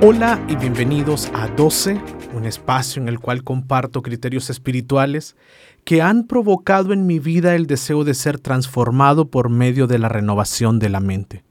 Hola 0.00 0.40
y 0.48 0.54
bienvenidos 0.54 1.28
a 1.34 1.48
12, 1.48 2.00
un 2.32 2.44
espacio 2.44 3.02
en 3.02 3.08
el 3.08 3.18
cual 3.18 3.42
comparto 3.42 4.00
criterios 4.00 4.48
espirituales 4.48 5.34
que 5.82 6.02
han 6.02 6.28
provocado 6.28 6.92
en 6.92 7.04
mi 7.04 7.18
vida 7.18 7.56
el 7.56 7.66
deseo 7.66 8.04
de 8.04 8.14
ser 8.14 8.38
transformado 8.38 9.28
por 9.28 9.48
medio 9.48 9.88
de 9.88 9.98
la 9.98 10.08
renovación 10.08 10.78
de 10.78 10.88
la 10.88 11.00
mente, 11.00 11.42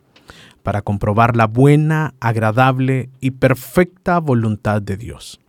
para 0.63 0.81
comprobar 0.81 1.35
la 1.35 1.45
buena, 1.45 2.13
agradable 2.21 3.09
y 3.19 3.31
perfecta 3.31 4.17
voluntad 4.19 4.81
de 4.81 4.95
Dios. 4.95 5.41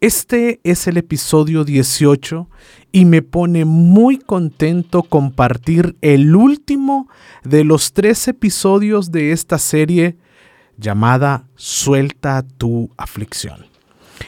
Este 0.00 0.60
es 0.62 0.86
el 0.86 0.98
episodio 0.98 1.64
18 1.64 2.48
y 2.92 3.04
me 3.04 3.22
pone 3.22 3.64
muy 3.64 4.18
contento 4.18 5.02
compartir 5.02 5.96
el 6.02 6.36
último 6.36 7.08
de 7.42 7.64
los 7.64 7.92
tres 7.92 8.28
episodios 8.28 9.10
de 9.10 9.32
esta 9.32 9.58
serie 9.58 10.18
llamada 10.82 11.46
Suelta 11.56 12.44
tu 12.58 12.90
aflicción. 12.98 13.66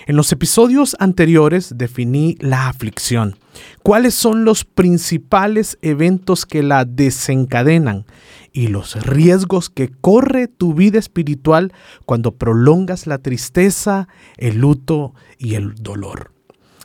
En 0.07 0.17
los 0.17 0.33
episodios 0.33 0.97
anteriores 0.99 1.75
definí 1.77 2.37
la 2.41 2.69
aflicción, 2.69 3.37
cuáles 3.83 4.15
son 4.15 4.45
los 4.45 4.65
principales 4.65 5.79
eventos 5.83 6.47
que 6.47 6.63
la 6.63 6.85
desencadenan 6.85 8.07
y 8.53 8.69
los 8.69 8.95
riesgos 9.05 9.69
que 9.69 9.91
corre 10.01 10.49
tu 10.49 10.75
vida 10.75 10.99
espiritual 10.99 11.73
cuando 12.07 12.37
prolongas 12.37 13.07
la 13.07 13.19
tristeza, 13.19 14.09
el 14.37 14.59
luto 14.59 15.15
y 15.39 15.55
el 15.55 15.75
dolor. 15.75 16.33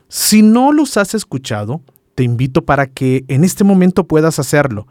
Si 0.08 0.42
no 0.42 0.72
los 0.72 0.98
has 0.98 1.14
escuchado, 1.14 1.82
te 2.16 2.24
invito 2.24 2.66
para 2.66 2.88
que 2.88 3.24
en 3.28 3.44
este 3.44 3.64
momento 3.64 4.08
puedas 4.08 4.40
hacerlo. 4.40 4.88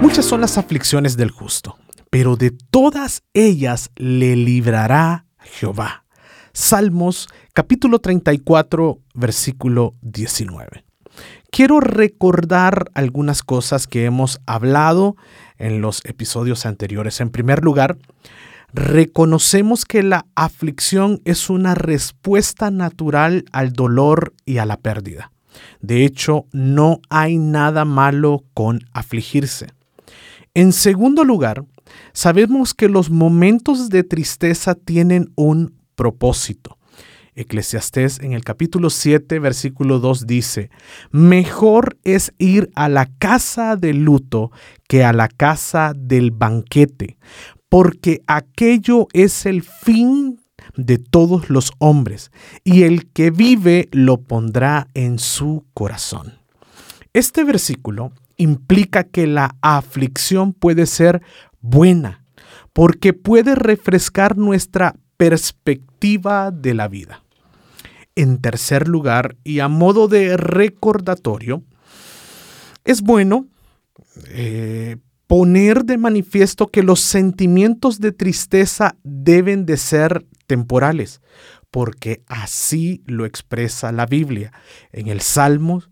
Muchas 0.00 0.24
son 0.24 0.40
las 0.40 0.58
aflicciones 0.58 1.16
del 1.16 1.30
justo, 1.30 1.78
pero 2.10 2.36
de 2.36 2.50
todas 2.50 3.22
ellas 3.34 3.90
le 3.96 4.34
librará 4.34 5.26
Jehová. 5.38 6.05
Salmos 6.58 7.28
capítulo 7.52 7.98
34, 7.98 8.98
versículo 9.12 9.92
19. 10.00 10.86
Quiero 11.50 11.80
recordar 11.80 12.90
algunas 12.94 13.42
cosas 13.42 13.86
que 13.86 14.06
hemos 14.06 14.40
hablado 14.46 15.16
en 15.58 15.82
los 15.82 16.02
episodios 16.06 16.64
anteriores. 16.64 17.20
En 17.20 17.28
primer 17.28 17.62
lugar, 17.62 17.98
reconocemos 18.72 19.84
que 19.84 20.02
la 20.02 20.24
aflicción 20.34 21.20
es 21.26 21.50
una 21.50 21.74
respuesta 21.74 22.70
natural 22.70 23.44
al 23.52 23.74
dolor 23.74 24.32
y 24.46 24.56
a 24.56 24.64
la 24.64 24.78
pérdida. 24.78 25.32
De 25.82 26.06
hecho, 26.06 26.46
no 26.52 27.02
hay 27.10 27.36
nada 27.36 27.84
malo 27.84 28.44
con 28.54 28.80
afligirse. 28.94 29.66
En 30.54 30.72
segundo 30.72 31.22
lugar, 31.22 31.66
sabemos 32.14 32.72
que 32.72 32.88
los 32.88 33.10
momentos 33.10 33.90
de 33.90 34.04
tristeza 34.04 34.74
tienen 34.74 35.30
un 35.36 35.75
propósito. 35.96 36.78
Eclesiastés 37.36 38.18
en 38.20 38.32
el 38.32 38.42
capítulo 38.44 38.88
7, 38.88 39.38
versículo 39.38 39.98
2 39.98 40.26
dice, 40.26 40.70
Mejor 41.10 41.98
es 42.02 42.32
ir 42.38 42.70
a 42.74 42.88
la 42.88 43.06
casa 43.18 43.76
del 43.76 44.04
luto 44.04 44.50
que 44.88 45.04
a 45.04 45.12
la 45.12 45.28
casa 45.28 45.92
del 45.94 46.30
banquete, 46.30 47.18
porque 47.68 48.22
aquello 48.26 49.06
es 49.12 49.44
el 49.44 49.62
fin 49.62 50.40
de 50.76 50.96
todos 50.96 51.50
los 51.50 51.72
hombres, 51.78 52.30
y 52.64 52.84
el 52.84 53.10
que 53.12 53.30
vive 53.30 53.88
lo 53.92 54.22
pondrá 54.22 54.88
en 54.94 55.18
su 55.18 55.66
corazón. 55.74 56.38
Este 57.12 57.44
versículo 57.44 58.12
implica 58.38 59.04
que 59.04 59.26
la 59.26 59.56
aflicción 59.60 60.54
puede 60.54 60.86
ser 60.86 61.22
buena, 61.60 62.24
porque 62.72 63.12
puede 63.12 63.54
refrescar 63.54 64.38
nuestra 64.38 64.96
perspectiva 65.16 66.50
de 66.50 66.74
la 66.74 66.88
vida. 66.88 67.22
En 68.14 68.40
tercer 68.40 68.88
lugar, 68.88 69.36
y 69.44 69.60
a 69.60 69.68
modo 69.68 70.08
de 70.08 70.36
recordatorio, 70.36 71.62
es 72.84 73.02
bueno 73.02 73.46
eh, 74.28 74.96
poner 75.26 75.84
de 75.84 75.98
manifiesto 75.98 76.68
que 76.68 76.82
los 76.82 77.00
sentimientos 77.00 78.00
de 78.00 78.12
tristeza 78.12 78.96
deben 79.02 79.66
de 79.66 79.76
ser 79.76 80.24
temporales, 80.46 81.20
porque 81.70 82.22
así 82.26 83.02
lo 83.06 83.26
expresa 83.26 83.92
la 83.92 84.06
Biblia. 84.06 84.52
En 84.92 85.08
el 85.08 85.20
Salmo 85.20 85.82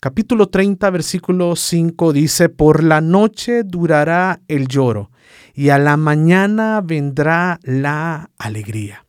capítulo 0.00 0.48
30, 0.48 0.88
versículo 0.90 1.54
5 1.54 2.14
dice, 2.14 2.48
por 2.48 2.82
la 2.82 3.02
noche 3.02 3.62
durará 3.64 4.40
el 4.48 4.66
lloro 4.66 5.10
y 5.54 5.68
a 5.68 5.78
la 5.78 5.98
mañana 5.98 6.80
vendrá 6.80 7.60
la 7.62 8.30
alegría. 8.38 9.06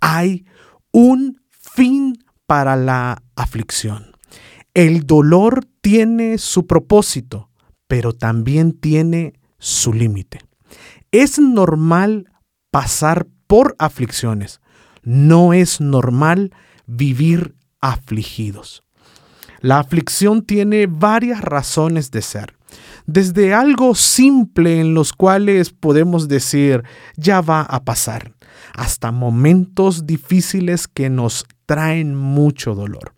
Hay 0.00 0.46
un 0.92 1.42
fin 1.50 2.16
para 2.46 2.74
la 2.74 3.22
aflicción. 3.36 4.16
El 4.72 5.06
dolor 5.06 5.66
tiene 5.82 6.38
su 6.38 6.66
propósito, 6.66 7.50
pero 7.86 8.14
también 8.14 8.72
tiene 8.72 9.34
su 9.58 9.92
límite. 9.92 10.40
Es 11.12 11.38
normal 11.38 12.32
pasar 12.70 13.26
por 13.46 13.76
aflicciones. 13.78 14.60
No 15.02 15.52
es 15.52 15.80
normal 15.80 16.52
vivir 16.86 17.56
afligidos. 17.80 18.84
La 19.60 19.78
aflicción 19.78 20.42
tiene 20.42 20.86
varias 20.86 21.40
razones 21.40 22.10
de 22.10 22.22
ser 22.22 22.60
desde 23.06 23.54
algo 23.54 23.94
simple 23.94 24.80
en 24.80 24.94
los 24.94 25.12
cuales 25.12 25.70
podemos 25.70 26.28
decir, 26.28 26.84
ya 27.16 27.40
va 27.40 27.62
a 27.62 27.84
pasar, 27.84 28.34
hasta 28.74 29.10
momentos 29.10 30.06
difíciles 30.06 30.86
que 30.86 31.10
nos 31.10 31.44
traen 31.66 32.14
mucho 32.14 32.74
dolor. 32.74 33.14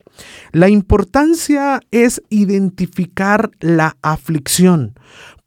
La 0.53 0.69
importancia 0.69 1.81
es 1.91 2.23
identificar 2.29 3.51
la 3.61 3.97
aflicción, 4.03 4.95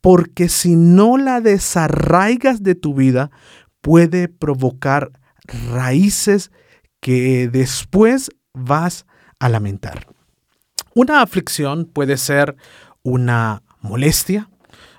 porque 0.01 0.49
si 0.49 0.75
no 0.75 1.17
la 1.17 1.41
desarraigas 1.41 2.61
de 2.63 2.75
tu 2.75 2.93
vida, 2.93 3.31
puede 3.81 4.27
provocar 4.27 5.11
raíces 5.71 6.51
que 6.99 7.47
después 7.47 8.31
vas 8.53 9.05
a 9.39 9.49
lamentar. 9.49 10.14
Una 10.97 11.21
aflicción 11.21 11.83
puede 11.83 12.15
ser 12.15 12.55
una 13.03 13.63
molestia, 13.81 14.49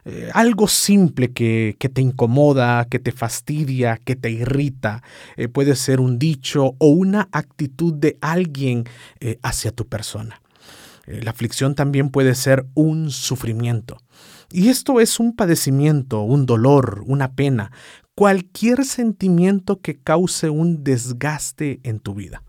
eh, 0.04 0.28
algo 0.34 0.68
simple 0.68 1.32
que, 1.32 1.74
te 1.78 2.02
incomoda, 2.02 2.84
que 2.84 2.98
te 2.98 3.12
fastidia, 3.12 3.96
que 3.96 4.14
te 4.14 4.30
irrita. 4.30 5.02
Eh, 5.38 5.48
puede 5.48 5.74
ser 5.74 6.00
un 6.00 6.18
dicho 6.18 6.74
o 6.76 6.88
una 6.88 7.30
actitud 7.32 7.94
de 7.94 8.18
alguien 8.20 8.84
eh, 9.20 9.38
hacia 9.42 9.72
tu 9.72 9.88
persona. 9.88 10.42
la 11.06 11.30
aflicción 11.30 11.74
también 11.74 12.10
puede 12.10 12.34
ser 12.34 12.66
un 12.74 13.10
sufrimiento. 13.10 13.96
Y 14.50 14.68
esto 14.68 15.00
es 15.00 15.18
un 15.18 15.34
padecimiento, 15.34 16.20
un 16.20 16.44
dolor, 16.44 17.04
una 17.06 17.32
pena, 17.32 17.72
cualquier 18.14 18.84
sentimiento 18.84 19.80
que 19.80 19.96
cause 19.96 20.50
un 20.50 20.84
desgaste 20.84 21.80
en 21.84 22.00
tu 22.00 22.12
vida. 22.12 22.42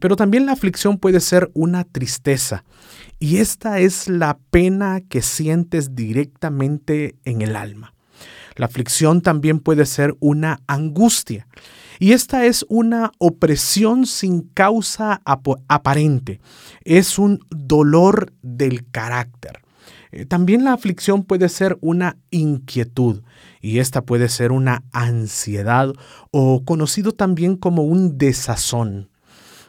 Pero 0.00 0.16
también 0.16 0.46
la 0.46 0.52
aflicción 0.52 0.98
puede 0.98 1.20
ser 1.20 1.50
una 1.54 1.84
tristeza 1.84 2.64
y 3.18 3.38
esta 3.38 3.78
es 3.78 4.08
la 4.08 4.38
pena 4.50 5.00
que 5.00 5.22
sientes 5.22 5.94
directamente 5.94 7.16
en 7.24 7.42
el 7.42 7.56
alma. 7.56 7.94
La 8.56 8.66
aflicción 8.66 9.20
también 9.20 9.60
puede 9.60 9.84
ser 9.84 10.16
una 10.18 10.60
angustia 10.66 11.46
Y 11.98 12.12
esta 12.12 12.46
es 12.46 12.64
una 12.68 13.12
opresión 13.18 14.06
sin 14.06 14.42
causa 14.42 15.22
aparente, 15.24 16.40
es 16.84 17.18
un 17.18 17.40
dolor 17.50 18.32
del 18.42 18.90
carácter. 18.90 19.60
Eh, 20.12 20.24
también 20.24 20.64
la 20.64 20.72
aflicción 20.72 21.24
puede 21.24 21.48
ser 21.48 21.78
una 21.80 22.16
inquietud 22.30 23.22
y 23.60 23.78
esta 23.78 24.02
puede 24.02 24.28
ser 24.28 24.52
una 24.52 24.84
ansiedad 24.92 25.92
o 26.30 26.64
conocido 26.64 27.12
también 27.12 27.56
como 27.56 27.82
un 27.82 28.16
desazón. 28.18 29.10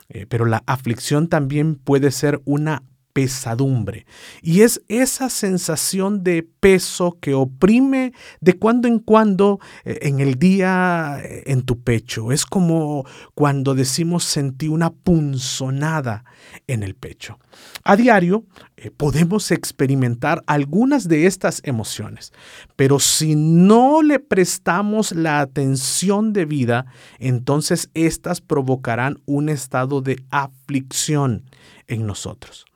Eh, 0.09 0.25
pero 0.27 0.45
la 0.45 0.63
aflicción 0.65 1.27
también 1.27 1.75
puede 1.75 2.11
ser 2.11 2.41
una 2.45 2.83
pesadumbre. 3.17 4.05
Y 4.43 4.61
es 4.61 4.83
esa 4.89 5.31
sensación 5.31 6.23
de 6.23 6.43
peso 6.43 7.17
que 7.19 7.33
oprime 7.33 8.13
de 8.41 8.59
cuando 8.59 8.87
en 8.87 8.99
cuando 8.99 9.59
eh, 9.85 9.97
en 10.03 10.19
el 10.19 10.35
día 10.37 11.19
eh, 11.23 11.41
en 11.47 11.63
tu 11.63 11.81
pecho. 11.81 12.31
Es 12.31 12.45
como 12.45 13.07
cuando 13.33 13.73
decimos 13.73 14.23
sentí 14.23 14.67
una 14.67 14.91
punzonada 14.91 16.25
en 16.67 16.83
el 16.83 16.93
pecho. 16.93 17.39
A 17.83 17.95
diario 17.95 18.45
eh, 18.75 18.91
podemos 18.91 19.49
experimentar 19.49 20.43
algunas 20.45 21.07
de 21.07 21.25
estas 21.25 21.61
emociones, 21.63 22.33
pero 22.75 22.99
si 22.99 23.33
no 23.35 24.03
le 24.03 24.19
prestamos 24.19 25.11
la 25.11 25.39
atención 25.39 26.33
debida, 26.33 26.85
entonces 27.17 27.89
estas 27.95 28.41
provocarán 28.41 29.17
un 29.25 29.49
estado 29.49 30.01
de 30.01 30.23
aflicción 30.29 31.49
en 31.87 32.05
nosotros. 32.05 32.66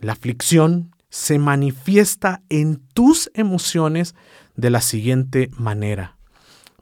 La 0.00 0.12
aflicción 0.12 0.94
se 1.08 1.38
manifiesta 1.38 2.42
en 2.48 2.76
tus 2.92 3.30
emociones 3.34 4.14
de 4.54 4.70
la 4.70 4.80
siguiente 4.80 5.50
manera. 5.56 6.16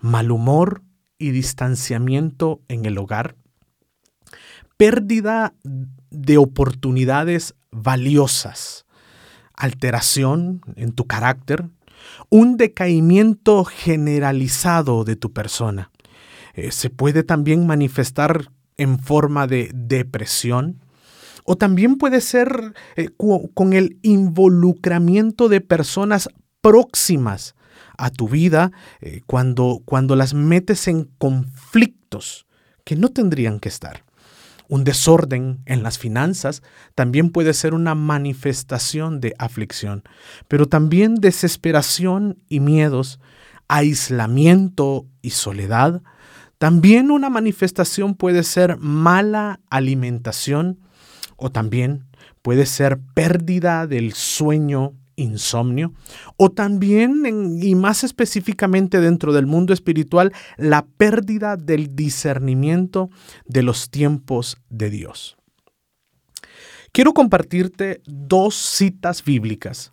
Mal 0.01 0.31
humor 0.31 0.83
y 1.19 1.31
distanciamiento 1.31 2.61
en 2.69 2.85
el 2.85 2.99
hogar. 2.99 3.37
Pérdida 4.77 5.55
de 6.11 6.39
oportunidades 6.39 7.55
valiosas. 7.71 8.87
Alteración 9.55 10.61
en 10.77 10.93
tu 10.93 11.07
carácter. 11.07 11.69
Un 12.29 12.57
decaimiento 12.57 13.65
generalizado 13.65 15.05
de 15.05 15.17
tu 15.17 15.33
persona. 15.33 15.91
Eh, 16.55 16.73
se 16.73 16.91
puede 16.91 17.23
también 17.23 17.67
manifestar 17.67 18.51
en 18.77 18.99
forma 18.99 19.47
de 19.47 19.71
depresión, 19.73 20.84
o 21.45 21.57
también 21.57 21.97
puede 21.97 22.21
ser 22.21 22.75
eh, 22.97 23.11
con 23.55 23.73
el 23.73 23.99
involucramiento 24.03 25.49
de 25.49 25.61
personas 25.61 26.29
próximas 26.61 27.55
a 27.97 28.11
tu 28.11 28.29
vida 28.29 28.73
eh, 29.01 29.21
cuando, 29.27 29.83
cuando 29.85 30.17
las 30.17 30.35
metes 30.35 30.89
en 30.89 31.05
conflictos 31.19 32.47
que 32.85 32.97
no 32.97 33.11
tendrían 33.11 33.61
que 33.61 33.69
estar. 33.69 34.05
Un 34.69 34.83
desorden 34.83 35.61
en 35.67 35.83
las 35.83 35.99
finanzas 35.99 36.63
también 36.95 37.31
puede 37.31 37.53
ser 37.53 37.75
una 37.75 37.95
manifestación 37.95 39.21
de 39.21 39.35
aflicción, 39.39 40.03
pero 40.49 40.67
también 40.67 41.17
desesperación 41.17 42.39
y 42.49 42.61
miedos, 42.61 43.21
aislamiento 43.69 45.07
y 45.21 45.31
soledad. 45.31 46.03
También 46.57 47.11
una 47.11 47.29
manifestación 47.29 48.15
puede 48.15 48.43
ser 48.43 48.79
mala 48.79 49.61
alimentación, 49.69 50.81
o 51.45 51.51
también 51.51 52.07
puede 52.41 52.65
ser 52.65 52.99
pérdida 53.13 53.87
del 53.87 54.15
sueño, 54.15 54.95
insomnio, 55.15 55.93
o 56.39 56.51
también, 56.51 57.59
y 57.61 57.75
más 57.75 58.03
específicamente 58.03 58.99
dentro 58.99 59.35
del 59.35 59.45
mundo 59.45 59.75
espiritual, 59.75 60.33
la 60.57 60.87
pérdida 60.87 61.59
del 61.59 61.95
discernimiento 61.95 63.11
de 63.45 63.63
los 63.63 63.91
tiempos 63.91 64.57
de 64.71 64.89
Dios. 64.89 65.37
Quiero 66.93 67.13
compartirte 67.13 68.01
dos 68.07 68.55
citas 68.55 69.23
bíblicas 69.23 69.91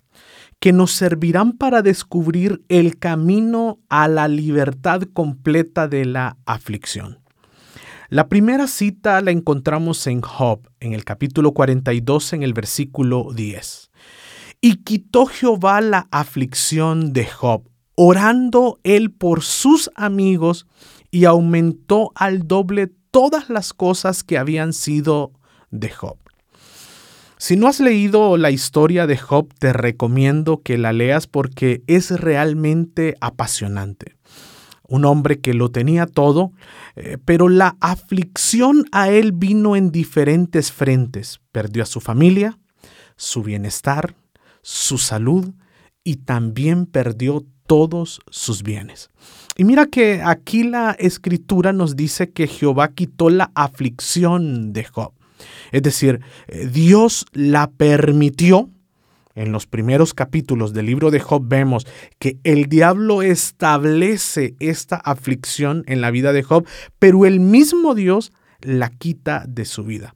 que 0.61 0.71
nos 0.71 0.93
servirán 0.93 1.57
para 1.57 1.81
descubrir 1.81 2.63
el 2.69 2.97
camino 2.97 3.81
a 3.89 4.07
la 4.07 4.29
libertad 4.29 5.01
completa 5.11 5.89
de 5.89 6.05
la 6.05 6.37
aflicción. 6.45 7.20
La 8.11 8.27
primera 8.27 8.67
cita 8.67 9.21
la 9.21 9.31
encontramos 9.31 10.05
en 10.05 10.19
Job, 10.19 10.69
en 10.81 10.91
el 10.91 11.05
capítulo 11.05 11.53
42, 11.53 12.33
en 12.33 12.43
el 12.43 12.51
versículo 12.51 13.29
10. 13.33 13.89
Y 14.59 14.83
quitó 14.83 15.27
Jehová 15.27 15.79
la 15.79 16.09
aflicción 16.11 17.13
de 17.13 17.25
Job, 17.25 17.69
orando 17.95 18.81
él 18.83 19.11
por 19.11 19.43
sus 19.43 19.89
amigos, 19.95 20.67
y 21.09 21.23
aumentó 21.23 22.11
al 22.13 22.49
doble 22.49 22.91
todas 23.11 23.49
las 23.49 23.71
cosas 23.71 24.25
que 24.25 24.37
habían 24.37 24.73
sido 24.73 25.31
de 25.69 25.89
Job. 25.89 26.17
Si 27.37 27.55
no 27.55 27.69
has 27.69 27.79
leído 27.79 28.35
la 28.35 28.51
historia 28.51 29.07
de 29.07 29.15
Job, 29.15 29.53
te 29.57 29.71
recomiendo 29.71 30.61
que 30.61 30.77
la 30.77 30.91
leas 30.91 31.27
porque 31.27 31.81
es 31.87 32.11
realmente 32.11 33.15
apasionante 33.21 34.17
un 34.91 35.05
hombre 35.05 35.39
que 35.39 35.53
lo 35.53 35.71
tenía 35.71 36.05
todo, 36.05 36.51
eh, 36.97 37.17
pero 37.23 37.47
la 37.47 37.77
aflicción 37.79 38.85
a 38.91 39.09
él 39.09 39.31
vino 39.31 39.77
en 39.77 39.89
diferentes 39.89 40.73
frentes. 40.73 41.39
Perdió 41.53 41.83
a 41.83 41.85
su 41.85 42.01
familia, 42.01 42.59
su 43.15 43.41
bienestar, 43.41 44.15
su 44.61 44.97
salud 44.97 45.53
y 46.03 46.17
también 46.17 46.85
perdió 46.85 47.45
todos 47.67 48.19
sus 48.29 48.63
bienes. 48.63 49.09
Y 49.55 49.63
mira 49.63 49.85
que 49.85 50.21
aquí 50.21 50.63
la 50.63 50.91
escritura 50.99 51.71
nos 51.71 51.95
dice 51.95 52.31
que 52.31 52.47
Jehová 52.47 52.89
quitó 52.89 53.29
la 53.29 53.49
aflicción 53.55 54.73
de 54.73 54.83
Job. 54.83 55.13
Es 55.71 55.83
decir, 55.83 56.19
eh, 56.47 56.67
Dios 56.67 57.25
la 57.31 57.71
permitió 57.71 58.69
en 59.35 59.51
los 59.51 59.67
primeros 59.67 60.13
capítulos 60.13 60.73
del 60.73 60.87
libro 60.87 61.11
de 61.11 61.19
Job 61.19 61.43
vemos 61.45 61.87
que 62.19 62.37
el 62.43 62.65
diablo 62.65 63.21
establece 63.21 64.55
esta 64.59 64.95
aflicción 64.95 65.83
en 65.87 66.01
la 66.01 66.11
vida 66.11 66.33
de 66.33 66.43
Job, 66.43 66.65
pero 66.99 67.25
el 67.25 67.39
mismo 67.39 67.95
Dios 67.95 68.31
la 68.61 68.89
quita 68.89 69.43
de 69.47 69.65
su 69.65 69.83
vida. 69.83 70.15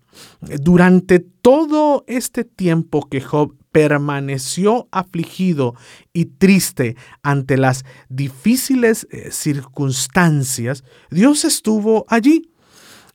Durante 0.61 1.19
todo 1.19 2.03
este 2.07 2.43
tiempo 2.43 3.07
que 3.09 3.21
Job 3.21 3.55
permaneció 3.71 4.87
afligido 4.91 5.75
y 6.13 6.25
triste 6.25 6.95
ante 7.23 7.57
las 7.57 7.83
difíciles 8.07 9.07
eh, 9.11 9.31
circunstancias, 9.31 10.83
Dios 11.09 11.43
estuvo 11.43 12.05
allí. 12.07 12.49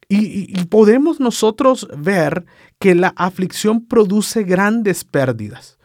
Y, 0.09 0.61
y, 0.61 0.65
podemos 0.65 1.21
nosotros 1.21 1.87
ver 1.97 2.45
que 2.81 2.97
la 2.97 3.15
aflicción 3.17 3.87
produce 3.87 4.43
grandes 4.43 5.05
pérdidas. 5.05 5.79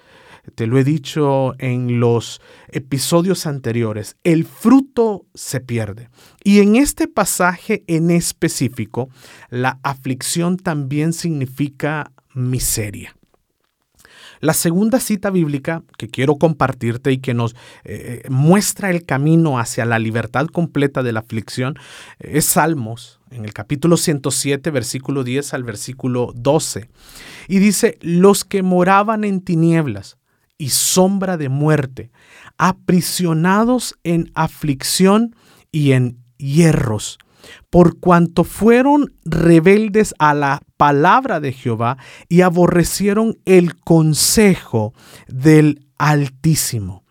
Te 0.53 0.67
lo 0.67 0.77
he 0.77 0.83
dicho 0.83 1.53
en 1.57 1.99
los 1.99 2.39
episodios 2.69 3.47
anteriores, 3.47 4.15
el 4.23 4.45
fruto 4.45 5.25
se 5.33 5.59
pierde. 5.59 6.09
Y 6.43 6.59
en 6.59 6.75
este 6.75 7.07
pasaje 7.07 7.83
en 7.87 8.11
específico, 8.11 9.09
la 9.49 9.79
aflicción 9.81 10.57
también 10.57 11.13
significa 11.13 12.11
miseria. 12.33 13.15
La 14.41 14.53
segunda 14.53 14.99
cita 14.99 15.29
bíblica 15.29 15.83
que 15.97 16.09
quiero 16.09 16.35
compartirte 16.35 17.11
y 17.11 17.17
que 17.17 17.33
nos 17.33 17.55
eh, 17.83 18.23
muestra 18.29 18.91
el 18.91 19.05
camino 19.05 19.59
hacia 19.59 19.85
la 19.85 19.97
libertad 19.97 20.47
completa 20.47 21.03
de 21.03 21.13
la 21.13 21.21
aflicción 21.21 21.75
es 22.19 22.45
Salmos, 22.45 23.19
en 23.31 23.45
el 23.45 23.53
capítulo 23.53 23.97
107, 23.97 24.69
versículo 24.71 25.23
10 25.23 25.53
al 25.53 25.63
versículo 25.63 26.31
12. 26.35 26.89
Y 27.47 27.59
dice, 27.59 27.97
los 28.01 28.43
que 28.43 28.61
moraban 28.61 29.23
en 29.23 29.41
tinieblas 29.41 30.17
y 30.57 30.69
sombra 30.69 31.37
de 31.37 31.49
muerte, 31.49 32.11
aprisionados 32.57 33.95
en 34.03 34.31
aflicción 34.35 35.35
y 35.71 35.91
en 35.91 36.17
hierros, 36.37 37.19
por 37.69 37.99
cuanto 37.99 38.43
fueron 38.43 39.13
rebeldes 39.23 40.13
a 40.19 40.33
la 40.33 40.61
palabra 40.77 41.39
de 41.39 41.53
Jehová 41.53 41.97
y 42.29 42.41
aborrecieron 42.41 43.37
el 43.45 43.75
consejo 43.79 44.93
del 45.27 45.85
Altísimo, 45.97 47.03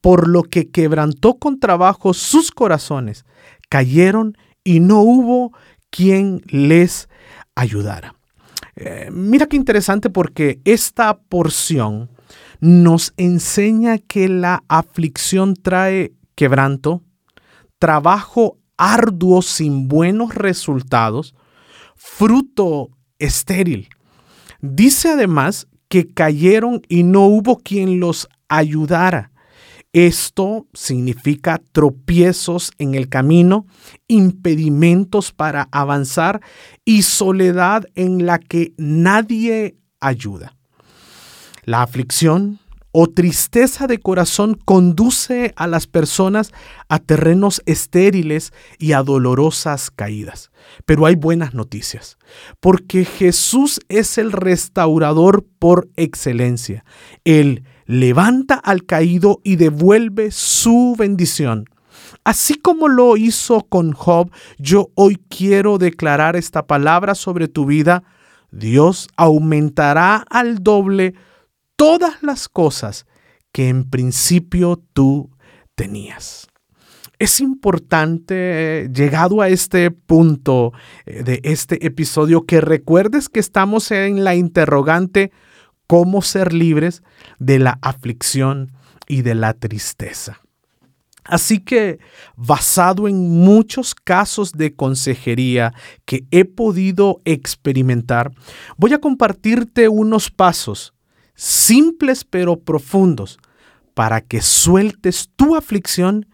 por 0.00 0.28
lo 0.28 0.42
que 0.42 0.70
quebrantó 0.70 1.38
con 1.38 1.58
trabajo 1.58 2.14
sus 2.14 2.50
corazones, 2.50 3.24
cayeron 3.68 4.36
y 4.64 4.80
no 4.80 5.00
hubo 5.00 5.52
quien 5.90 6.42
les 6.46 7.08
ayudara. 7.54 8.14
Eh, 8.76 9.08
mira 9.10 9.46
qué 9.46 9.56
interesante 9.56 10.10
porque 10.10 10.60
esta 10.64 11.18
porción 11.18 12.10
nos 12.60 13.12
enseña 13.16 13.98
que 13.98 14.28
la 14.28 14.64
aflicción 14.68 15.54
trae 15.54 16.12
quebranto, 16.34 17.02
trabajo 17.78 18.58
arduo 18.76 19.42
sin 19.42 19.88
buenos 19.88 20.34
resultados, 20.34 21.34
fruto 21.94 22.90
estéril. 23.18 23.88
Dice 24.60 25.10
además 25.10 25.68
que 25.88 26.12
cayeron 26.12 26.82
y 26.88 27.02
no 27.02 27.26
hubo 27.26 27.58
quien 27.58 28.00
los 28.00 28.28
ayudara. 28.48 29.32
Esto 29.92 30.66
significa 30.74 31.60
tropiezos 31.72 32.72
en 32.78 32.94
el 32.94 33.08
camino, 33.08 33.66
impedimentos 34.06 35.32
para 35.32 35.68
avanzar 35.72 36.40
y 36.84 37.02
soledad 37.02 37.86
en 37.94 38.26
la 38.26 38.38
que 38.38 38.74
nadie 38.76 39.76
ayuda. 39.98 40.57
La 41.68 41.82
aflicción 41.82 42.60
o 42.92 43.08
tristeza 43.08 43.86
de 43.86 43.98
corazón 43.98 44.58
conduce 44.64 45.52
a 45.54 45.66
las 45.66 45.86
personas 45.86 46.50
a 46.88 46.98
terrenos 46.98 47.60
estériles 47.66 48.54
y 48.78 48.92
a 48.92 49.02
dolorosas 49.02 49.90
caídas. 49.90 50.50
Pero 50.86 51.04
hay 51.04 51.14
buenas 51.14 51.52
noticias, 51.52 52.16
porque 52.58 53.04
Jesús 53.04 53.80
es 53.90 54.16
el 54.16 54.32
restaurador 54.32 55.44
por 55.58 55.90
excelencia. 55.96 56.86
Él 57.24 57.64
levanta 57.84 58.54
al 58.54 58.86
caído 58.86 59.42
y 59.44 59.56
devuelve 59.56 60.30
su 60.30 60.96
bendición. 60.98 61.66
Así 62.24 62.54
como 62.54 62.88
lo 62.88 63.18
hizo 63.18 63.66
con 63.68 63.92
Job, 63.92 64.30
yo 64.56 64.88
hoy 64.94 65.20
quiero 65.28 65.76
declarar 65.76 66.34
esta 66.34 66.66
palabra 66.66 67.14
sobre 67.14 67.46
tu 67.46 67.66
vida. 67.66 68.04
Dios 68.50 69.08
aumentará 69.18 70.24
al 70.30 70.62
doble 70.62 71.12
todas 71.78 72.24
las 72.24 72.48
cosas 72.48 73.06
que 73.52 73.68
en 73.68 73.88
principio 73.88 74.82
tú 74.92 75.30
tenías. 75.76 76.48
Es 77.20 77.40
importante, 77.40 78.90
llegado 78.92 79.40
a 79.40 79.48
este 79.48 79.92
punto 79.92 80.72
eh, 81.06 81.22
de 81.22 81.40
este 81.44 81.86
episodio, 81.86 82.44
que 82.46 82.60
recuerdes 82.60 83.28
que 83.28 83.38
estamos 83.38 83.92
en 83.92 84.24
la 84.24 84.34
interrogante 84.34 85.30
cómo 85.86 86.20
ser 86.20 86.52
libres 86.52 87.02
de 87.38 87.60
la 87.60 87.78
aflicción 87.80 88.72
y 89.06 89.22
de 89.22 89.36
la 89.36 89.54
tristeza. 89.54 90.40
Así 91.24 91.60
que, 91.60 92.00
basado 92.36 93.06
en 93.06 93.28
muchos 93.28 93.94
casos 93.94 94.52
de 94.52 94.74
consejería 94.74 95.74
que 96.04 96.26
he 96.32 96.44
podido 96.44 97.20
experimentar, 97.24 98.32
voy 98.76 98.94
a 98.94 99.00
compartirte 99.00 99.88
unos 99.88 100.30
pasos 100.30 100.94
simples 101.38 102.24
pero 102.24 102.58
profundos 102.58 103.38
para 103.94 104.20
que 104.20 104.42
sueltes 104.42 105.30
tu 105.36 105.54
aflicción 105.54 106.26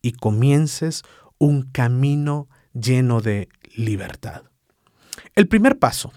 y 0.00 0.12
comiences 0.12 1.02
un 1.38 1.62
camino 1.72 2.48
lleno 2.72 3.20
de 3.20 3.48
libertad. 3.74 4.44
El 5.34 5.48
primer 5.48 5.78
paso, 5.80 6.12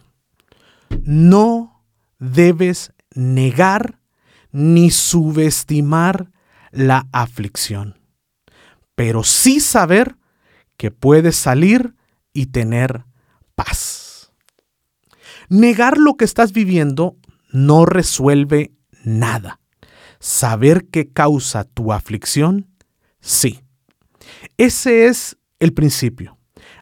no 1.02 1.84
debes 2.20 2.94
negar 3.16 4.00
ni 4.52 4.92
subestimar 4.92 6.32
la 6.72 7.08
aflicción, 7.12 8.00
pero 8.94 9.24
sí 9.24 9.60
saber 9.60 10.16
que 10.78 10.92
puedes 10.92 11.36
salir 11.36 11.96
y 12.34 12.48
tener 12.48 13.06
paz. 13.56 14.32
Negar 15.50 15.98
lo 15.98 16.18
que 16.18 16.26
estás 16.26 16.52
viviendo 16.52 17.18
no 17.58 17.88
resuelve 17.88 18.72
nada. 19.04 19.60
Saber 20.20 20.88
qué 20.90 21.12
causa 21.12 21.64
tu 21.64 21.92
aflicción, 21.92 22.68
sí. 23.20 23.62
Ese 24.58 25.08
es 25.08 25.38
el 25.60 25.74
principio. 25.74 26.38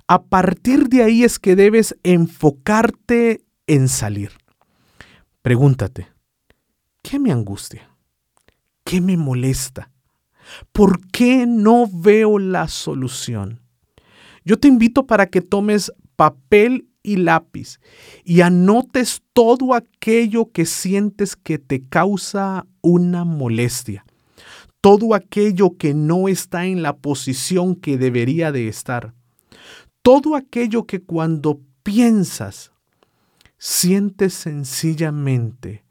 A 0.07 0.23
partir 0.23 0.89
de 0.89 1.03
ahí 1.03 1.23
es 1.23 1.39
que 1.39 1.55
debes 1.55 1.95
enfocarte 2.03 3.45
en 3.67 3.87
salir. 3.87 4.31
Pregúntate, 5.41 6.07
¿qué 7.01 7.19
me 7.19 7.31
angustia? 7.31 7.89
¿Qué 8.83 8.99
me 8.99 9.15
molesta? 9.15 9.91
¿Por 10.71 11.07
qué 11.07 11.45
no 11.47 11.87
veo 11.91 12.37
la 12.37 12.67
solución? 12.67 13.61
Yo 14.43 14.59
te 14.59 14.67
invito 14.67 15.07
para 15.07 15.27
que 15.27 15.41
tomes 15.41 15.91
papel 16.15 16.89
y 17.05 17.17
lápiz 17.17 17.79
y 18.23 18.41
anotes 18.41 19.21
todo 19.33 19.73
aquello 19.73 20.51
que 20.51 20.65
sientes 20.65 21.35
que 21.35 21.59
te 21.59 21.87
causa 21.87 22.65
una 22.81 23.23
molestia, 23.23 24.05
todo 24.81 25.13
aquello 25.13 25.77
que 25.77 25.93
no 25.93 26.27
está 26.27 26.65
en 26.65 26.81
la 26.81 26.97
posición 26.97 27.75
que 27.75 27.97
debería 27.97 28.51
de 28.51 28.67
estar, 28.67 29.13
todo 30.01 30.35
aquello 30.35 30.85
que 30.85 31.01
cuando 31.01 31.61
piensas 31.83 32.71
sientes 33.57 34.33
sencillamente 34.33 35.85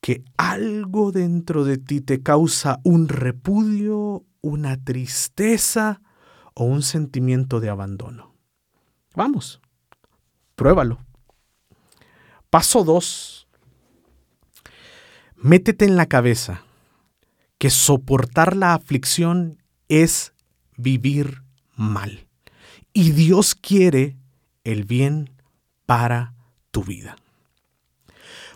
que 0.00 0.24
algo 0.36 1.12
dentro 1.12 1.64
de 1.64 1.78
ti 1.78 2.00
te 2.00 2.22
causa 2.22 2.80
un 2.84 3.08
repudio, 3.08 4.24
una 4.40 4.82
tristeza 4.82 6.00
o 6.54 6.64
un 6.64 6.82
sentimiento 6.82 7.60
de 7.60 7.68
abandono. 7.68 8.34
Vamos, 9.14 9.59
pruébalo. 10.60 10.98
Paso 12.50 12.84
2. 12.84 13.48
Métete 15.36 15.86
en 15.86 15.96
la 15.96 16.04
cabeza 16.04 16.64
que 17.56 17.70
soportar 17.70 18.54
la 18.56 18.74
aflicción 18.74 19.62
es 19.88 20.34
vivir 20.76 21.44
mal. 21.76 22.26
Y 22.92 23.12
Dios 23.12 23.54
quiere 23.54 24.18
el 24.62 24.84
bien 24.84 25.30
para 25.86 26.34
tu 26.70 26.84
vida. 26.84 27.16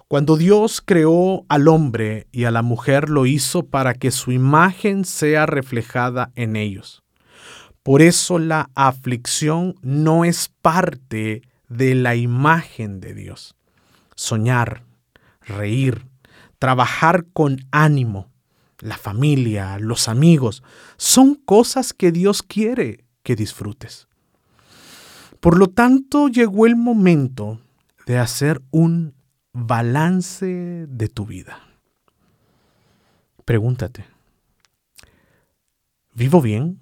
Cuando 0.06 0.36
Dios 0.36 0.82
creó 0.84 1.46
al 1.48 1.68
hombre 1.68 2.26
y 2.32 2.44
a 2.44 2.50
la 2.50 2.60
mujer 2.60 3.08
lo 3.08 3.24
hizo 3.24 3.64
para 3.64 3.94
que 3.94 4.10
su 4.10 4.30
imagen 4.30 5.06
sea 5.06 5.46
reflejada 5.46 6.32
en 6.34 6.56
ellos. 6.56 7.02
Por 7.82 8.02
eso 8.02 8.38
la 8.38 8.68
aflicción 8.74 9.76
no 9.80 10.26
es 10.26 10.50
parte 10.60 11.40
de 11.68 11.94
la 11.94 12.14
imagen 12.14 13.00
de 13.00 13.14
Dios. 13.14 13.56
Soñar, 14.14 14.84
reír, 15.40 16.06
trabajar 16.58 17.26
con 17.32 17.58
ánimo, 17.70 18.30
la 18.78 18.96
familia, 18.96 19.78
los 19.78 20.08
amigos, 20.08 20.62
son 20.96 21.34
cosas 21.34 21.92
que 21.92 22.12
Dios 22.12 22.42
quiere 22.42 23.04
que 23.22 23.36
disfrutes. 23.36 24.08
Por 25.40 25.58
lo 25.58 25.68
tanto, 25.68 26.28
llegó 26.28 26.66
el 26.66 26.76
momento 26.76 27.60
de 28.06 28.18
hacer 28.18 28.62
un 28.70 29.14
balance 29.52 30.86
de 30.88 31.08
tu 31.08 31.26
vida. 31.26 31.60
Pregúntate, 33.44 34.06
¿vivo 36.14 36.40
bien? 36.40 36.80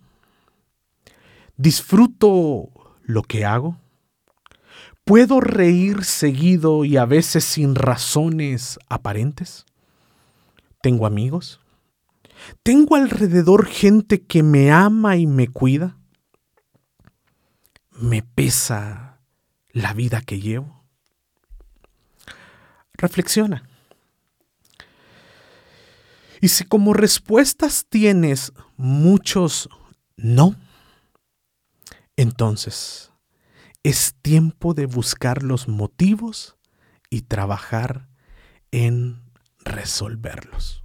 ¿Disfruto 1.57 2.71
lo 3.03 3.23
que 3.23 3.45
hago? 3.45 3.82
¿Puedo 5.05 5.41
reír 5.41 6.05
seguido 6.05 6.85
y 6.85 6.97
a 6.97 7.05
veces 7.05 7.45
sin 7.45 7.75
razones 7.75 8.79
aparentes? 8.89 9.67
¿Tengo 10.81 11.07
amigos? 11.07 11.61
¿Tengo 12.63 12.97
alrededor 12.97 13.67
gente 13.67 14.23
que 14.23 14.43
me 14.43 14.71
ama 14.71 15.17
y 15.17 15.27
me 15.27 15.49
cuida? 15.49 15.97
¿Me 17.91 18.23
pesa 18.23 19.19
la 19.71 19.93
vida 19.93 20.21
que 20.21 20.41
llevo? 20.41 20.85
Reflexiona. 22.95 23.69
Y 26.41 26.49
si 26.49 26.65
como 26.65 26.95
respuestas 26.95 27.87
tienes 27.89 28.53
muchos 28.77 29.69
no, 30.17 30.57
entonces 32.17 33.12
es 33.83 34.15
tiempo 34.23 34.75
de 34.75 34.87
buscar 34.87 35.43
los 35.43 35.69
motivos 35.69 36.57
y 37.11 37.23
trabajar 37.23 38.09
en 38.71 39.21
resolverlos. 39.65 40.83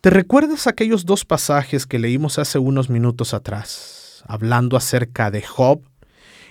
¿Te 0.00 0.10
recuerdas 0.10 0.66
aquellos 0.66 1.04
dos 1.04 1.24
pasajes 1.26 1.86
que 1.86 1.98
leímos 1.98 2.38
hace 2.38 2.58
unos 2.58 2.88
minutos 2.88 3.34
atrás, 3.34 4.24
hablando 4.26 4.76
acerca 4.76 5.30
de 5.30 5.42
Job 5.42 5.82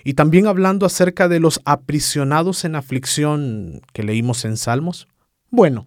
y 0.04 0.14
también 0.14 0.46
hablando 0.46 0.86
acerca 0.86 1.28
de 1.28 1.40
los 1.40 1.60
aprisionados 1.64 2.64
en 2.64 2.76
aflicción 2.76 3.80
que 3.92 4.04
leímos 4.04 4.44
en 4.44 4.56
Salmos? 4.56 5.08
Bueno, 5.50 5.86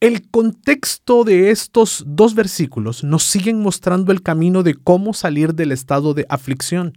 el 0.00 0.30
contexto 0.30 1.24
de 1.24 1.50
estos 1.50 2.02
dos 2.06 2.34
versículos 2.34 3.04
nos 3.04 3.24
siguen 3.24 3.60
mostrando 3.60 4.10
el 4.10 4.22
camino 4.22 4.62
de 4.62 4.74
cómo 4.74 5.12
salir 5.12 5.54
del 5.54 5.70
estado 5.70 6.14
de 6.14 6.24
aflicción 6.30 6.96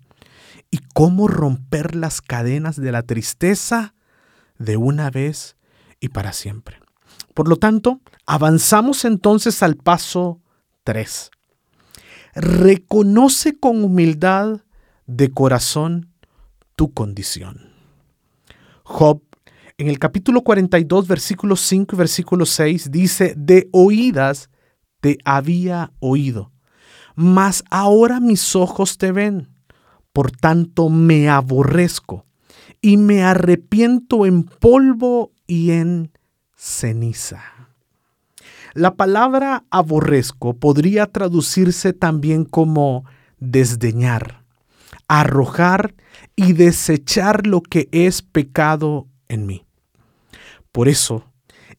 y 0.71 0.79
cómo 0.93 1.27
romper 1.27 1.95
las 1.95 2.21
cadenas 2.21 2.79
de 2.79 2.91
la 2.91 3.03
tristeza 3.03 3.93
de 4.57 4.77
una 4.77 5.09
vez 5.09 5.55
y 5.99 6.09
para 6.09 6.33
siempre. 6.33 6.79
Por 7.33 7.47
lo 7.47 7.57
tanto, 7.57 8.01
avanzamos 8.25 9.05
entonces 9.05 9.61
al 9.63 9.75
paso 9.75 10.41
3. 10.83 11.31
Reconoce 12.35 13.57
con 13.57 13.83
humildad 13.83 14.61
de 15.05 15.31
corazón 15.31 16.11
tu 16.75 16.93
condición. 16.93 17.73
Job, 18.83 19.21
en 19.77 19.87
el 19.87 19.99
capítulo 19.99 20.41
42, 20.43 21.07
versículos 21.07 21.61
5 21.61 21.95
y 21.95 21.97
versículo 21.97 22.45
6, 22.45 22.91
dice, 22.91 23.33
de 23.37 23.69
oídas 23.71 24.49
te 24.99 25.17
había 25.23 25.91
oído, 25.99 26.51
mas 27.15 27.63
ahora 27.69 28.19
mis 28.19 28.55
ojos 28.55 28.97
te 28.97 29.11
ven. 29.11 29.49
Por 30.17 30.31
tanto 30.31 30.89
me 30.89 31.29
aborrezco 31.29 32.25
y 32.81 32.97
me 32.97 33.23
arrepiento 33.23 34.25
en 34.25 34.45
polvo 34.45 35.31
y 35.45 35.73
en 35.73 36.11
ceniza. 36.55 37.43
La 38.73 38.95
palabra 38.95 39.65
aborrezco 39.69 40.55
podría 40.55 41.05
traducirse 41.05 41.93
también 41.93 42.45
como 42.45 43.05
desdeñar, 43.37 44.43
arrojar 45.07 45.93
y 46.35 46.53
desechar 46.53 47.45
lo 47.45 47.61
que 47.61 47.87
es 47.91 48.23
pecado 48.23 49.05
en 49.27 49.45
mí. 49.45 49.67
Por 50.71 50.87
eso, 50.87 51.31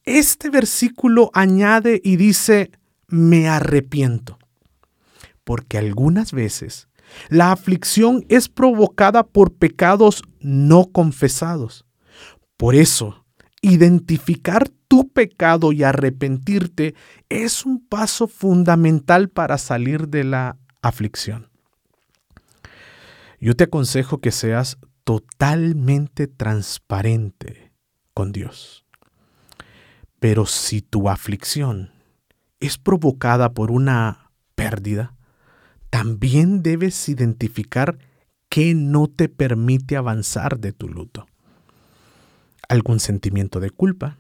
este 0.05 0.49
versículo 0.49 1.33
añade 1.35 2.01
y 2.05 2.15
dice, 2.15 2.71
me 3.09 3.49
arrepiento, 3.49 4.39
porque 5.43 5.77
algunas 5.77 6.31
veces 6.31 6.89
la 7.29 7.53
aflicción 7.53 8.25
es 8.29 8.49
provocada 8.49 9.27
por 9.27 9.55
pecados 9.55 10.23
no 10.41 10.91
confesados. 10.91 11.85
Por 12.57 12.75
eso, 12.75 13.25
identificar 13.61 14.69
tu 14.89 15.09
pecado 15.11 15.73
y 15.73 15.83
arrepentirte 15.83 16.95
es 17.29 17.67
un 17.67 17.87
paso 17.87 18.27
fundamental 18.27 19.29
para 19.29 19.59
salir 19.59 20.09
de 20.09 20.25
la 20.25 20.57
aflicción. 20.83 21.51
Yo 23.41 23.55
te 23.55 23.65
aconsejo 23.65 24.19
que 24.19 24.33
seas 24.33 24.79
totalmente 25.05 26.27
transparente 26.27 27.73
con 28.15 28.33
Dios. 28.33 28.85
Pero 30.19 30.47
si 30.47 30.83
tu 30.83 31.09
aflicción 31.09 31.93
es 32.61 32.79
provocada 32.79 33.53
por 33.53 33.71
una 33.71 34.33
pérdida, 34.57 35.15
también 35.91 36.63
debes 36.63 37.09
identificar 37.09 37.99
qué 38.49 38.75
no 38.75 39.09
te 39.09 39.29
permite 39.29 39.97
avanzar 39.97 40.59
de 40.59 40.73
tu 40.73 40.89
luto. 40.89 41.27
Algún 42.69 43.01
sentimiento 43.01 43.61
de 43.61 43.71
culpa, 43.71 44.19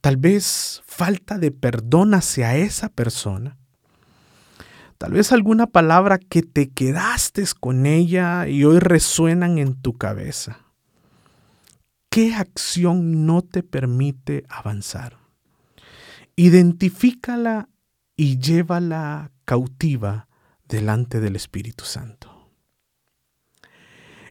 tal 0.00 0.16
vez 0.16 0.82
falta 0.86 1.38
de 1.38 1.50
perdón 1.50 2.14
hacia 2.14 2.56
esa 2.56 2.88
persona, 2.88 3.58
tal 4.98 5.12
vez 5.12 5.32
alguna 5.32 5.66
palabra 5.66 6.18
que 6.18 6.42
te 6.42 6.70
quedaste 6.70 7.44
con 7.58 7.86
ella 7.86 8.48
y 8.48 8.64
hoy 8.64 8.78
resuenan 8.78 9.58
en 9.58 9.74
tu 9.74 9.98
cabeza. 9.98 10.58
¿Qué 12.08 12.34
acción 12.34 13.26
no 13.26 13.42
te 13.42 13.62
permite 13.62 14.44
avanzar? 14.48 15.18
Identifícala 16.36 17.68
y 18.16 18.38
llévala 18.38 19.31
cautiva 19.44 20.28
delante 20.66 21.20
del 21.20 21.36
Espíritu 21.36 21.84
Santo. 21.84 22.50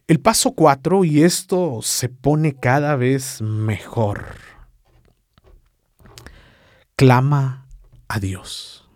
El 0.08 0.20
paso 0.20 0.52
cuatro, 0.52 1.04
y 1.04 1.22
esto 1.22 1.80
se 1.82 2.08
pone 2.08 2.54
cada 2.54 2.96
vez 2.96 3.40
mejor, 3.40 4.34
clama 6.96 7.66
a 8.08 8.18
Dios. 8.18 8.88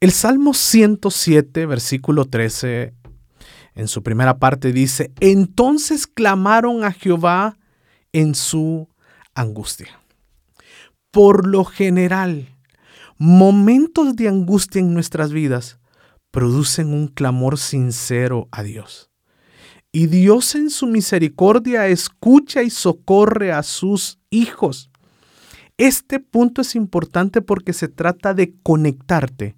El 0.00 0.12
Salmo 0.12 0.52
107, 0.52 1.64
versículo 1.66 2.26
13, 2.26 2.94
en 3.74 3.88
su 3.88 4.02
primera 4.02 4.38
parte 4.38 4.72
dice, 4.72 5.12
entonces 5.20 6.06
clamaron 6.06 6.84
a 6.84 6.92
Jehová 6.92 7.58
en 8.12 8.34
su 8.34 8.88
angustia. 9.34 10.00
Por 11.10 11.46
lo 11.46 11.64
general, 11.64 12.55
momentos 13.18 14.16
de 14.16 14.28
angustia 14.28 14.80
en 14.80 14.92
nuestras 14.92 15.32
vidas 15.32 15.78
producen 16.30 16.92
un 16.92 17.08
clamor 17.08 17.58
sincero 17.58 18.48
a 18.50 18.62
Dios. 18.62 19.10
Y 19.92 20.08
Dios 20.08 20.54
en 20.54 20.68
su 20.68 20.86
misericordia 20.86 21.86
escucha 21.86 22.62
y 22.62 22.70
socorre 22.70 23.52
a 23.52 23.62
sus 23.62 24.18
hijos. 24.28 24.90
Este 25.78 26.20
punto 26.20 26.60
es 26.60 26.74
importante 26.74 27.40
porque 27.40 27.72
se 27.72 27.88
trata 27.88 28.34
de 28.34 28.54
conectarte 28.62 29.56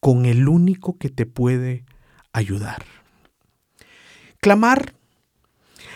con 0.00 0.26
el 0.26 0.48
único 0.48 0.98
que 0.98 1.10
te 1.10 1.26
puede 1.26 1.84
ayudar. 2.32 2.84
Clamar. 4.40 4.94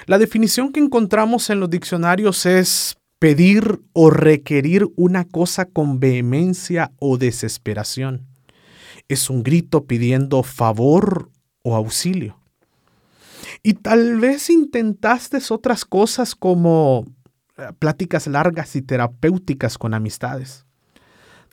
La 0.06 0.18
definición 0.18 0.72
que 0.72 0.80
encontramos 0.80 1.48
en 1.50 1.60
los 1.60 1.70
diccionarios 1.70 2.44
es 2.46 2.96
pedir 3.22 3.80
o 3.92 4.10
requerir 4.10 4.88
una 4.96 5.24
cosa 5.24 5.64
con 5.64 6.00
vehemencia 6.00 6.90
o 6.98 7.18
desesperación 7.18 8.26
es 9.06 9.30
un 9.30 9.44
grito 9.44 9.84
pidiendo 9.84 10.42
favor 10.42 11.30
o 11.62 11.76
auxilio. 11.76 12.36
Y 13.62 13.74
tal 13.74 14.18
vez 14.18 14.50
intentaste 14.50 15.38
otras 15.50 15.84
cosas 15.84 16.34
como 16.34 17.06
eh, 17.58 17.68
pláticas 17.78 18.26
largas 18.26 18.74
y 18.74 18.82
terapéuticas 18.82 19.78
con 19.78 19.94
amistades. 19.94 20.66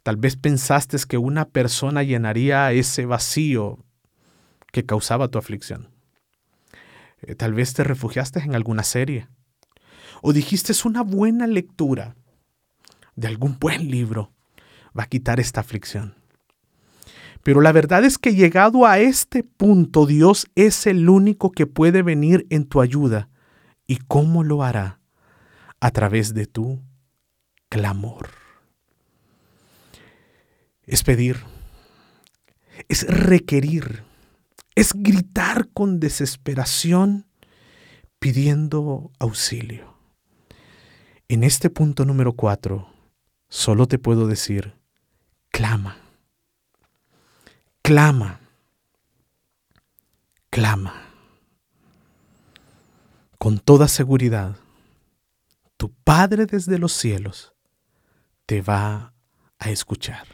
Tal 0.02 0.18
vez 0.18 0.38
pensaste 0.38 0.98
que 1.08 1.20
una 1.20 1.46
persona 1.50 2.02
llenaría 2.02 2.72
ese 2.72 3.06
vacío 3.06 3.78
que 4.72 4.88
causaba 4.88 5.28
tu 5.28 5.38
aflicción. 5.38 5.88
Eh, 7.22 7.36
tal 7.36 7.54
vez 7.54 7.76
te 7.76 7.84
refugiaste 7.84 8.40
en 8.40 8.56
alguna 8.56 8.82
serie. 8.82 9.28
O 10.22 10.34
dijiste 10.34 10.72
es 10.72 10.86
una 10.86 11.02
buena 11.02 11.48
lectura 11.48 12.16
de 13.16 13.28
algún 13.28 13.58
buen 13.60 13.90
libro 13.90 14.32
va 14.98 15.04
a 15.04 15.08
quitar 15.08 15.40
esta 15.40 15.62
aflicción. 15.62 16.16
Pero 17.44 17.62
la 17.62 17.72
verdad 17.72 18.04
es 18.04 18.18
que 18.18 18.36
llegado 18.36 18.86
a 18.86 19.00
este 19.00 19.44
punto, 19.44 20.06
Dios 20.06 20.48
es 20.56 20.88
el 20.88 21.10
único 21.10 21.52
que 21.52 21.68
puede 21.68 22.02
venir 22.02 22.46
en 22.50 22.66
tu 22.66 22.82
ayuda. 22.82 23.30
¿Y 23.88 23.98
cómo 23.98 24.44
lo 24.44 24.64
hará? 24.64 25.00
A 25.80 25.92
través 25.92 26.34
de 26.34 26.46
tu 26.46 26.82
clamor. 27.70 28.30
Es 30.84 31.04
pedir, 31.04 31.38
es 32.88 33.08
requerir, 33.08 34.04
es 34.76 34.92
gritar 34.94 35.70
con 35.70 36.00
desesperación 36.00 37.28
pidiendo 38.20 39.12
auxilio. 39.20 39.89
En 41.30 41.44
este 41.46 41.70
punto 41.70 42.04
número 42.04 42.34
cuatro, 42.34 42.90
solo 43.48 43.88
te 43.88 43.98
puedo 43.98 44.28
decir, 44.28 44.74
clama 45.50 46.10
clama, 47.90 48.40
clama. 50.52 50.94
Con 53.40 53.58
toda 53.58 53.88
seguridad, 53.88 54.58
tu 55.76 55.92
Padre 56.04 56.46
desde 56.46 56.78
los 56.78 56.94
cielos 56.94 57.52
te 58.46 58.62
va 58.62 59.16
a 59.58 59.72
escuchar. 59.72 60.28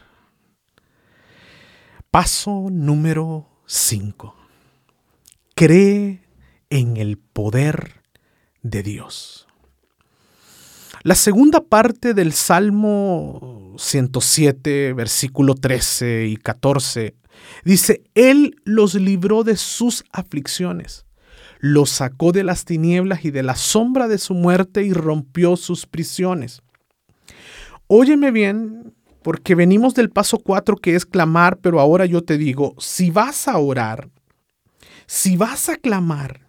Paso 2.10 2.68
número 2.70 3.48
5. 3.64 4.36
Cree 5.54 6.28
en 6.68 6.98
el 6.98 7.16
poder 7.16 8.02
de 8.60 8.82
Dios. 8.82 9.45
La 11.06 11.14
segunda 11.14 11.60
parte 11.60 12.14
del 12.14 12.32
Salmo 12.32 13.76
107, 13.78 14.92
versículo 14.92 15.54
13 15.54 16.26
y 16.26 16.36
14 16.36 17.14
Dice, 17.64 18.02
Él 18.16 18.56
los 18.64 18.96
libró 18.96 19.44
de 19.44 19.54
sus 19.54 20.02
aflicciones, 20.10 21.06
los 21.60 21.90
sacó 21.90 22.32
de 22.32 22.42
las 22.42 22.64
tinieblas 22.64 23.24
y 23.24 23.30
de 23.30 23.44
la 23.44 23.54
sombra 23.54 24.08
de 24.08 24.18
su 24.18 24.34
muerte 24.34 24.82
y 24.82 24.92
rompió 24.92 25.56
sus 25.56 25.86
prisiones. 25.86 26.60
Óyeme 27.86 28.32
bien, 28.32 28.92
porque 29.22 29.54
venimos 29.54 29.94
del 29.94 30.10
paso 30.10 30.38
4 30.38 30.74
que 30.74 30.96
es 30.96 31.06
clamar, 31.06 31.58
pero 31.58 31.78
ahora 31.78 32.04
yo 32.06 32.24
te 32.24 32.36
digo, 32.36 32.74
si 32.78 33.12
vas 33.12 33.46
a 33.46 33.58
orar, 33.58 34.10
si 35.06 35.36
vas 35.36 35.68
a 35.68 35.76
clamar, 35.76 36.45